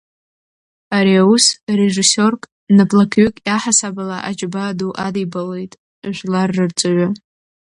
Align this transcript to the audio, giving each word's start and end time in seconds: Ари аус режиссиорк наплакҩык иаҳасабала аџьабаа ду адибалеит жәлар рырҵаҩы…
Ари 0.97 1.13
аус 1.23 1.45
режиссиорк 1.79 2.41
наплакҩык 2.75 3.35
иаҳасабала 3.47 4.17
аџьабаа 4.29 4.71
ду 4.77 4.89
адибалеит 5.05 5.71
жәлар 6.15 6.49
рырҵаҩы… 6.55 7.07